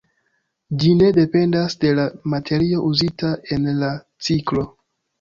Ĝi 0.83 0.93
ne 1.01 1.09
dependas 1.17 1.77
de 1.85 1.93
la 2.01 2.07
materio 2.35 2.83
uzita 2.91 3.33
en 3.59 3.73
la 3.87 3.95
ciklo. 4.31 4.71